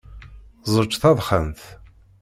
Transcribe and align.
Ẓečč 0.73 0.93
tadxent! 1.01 1.59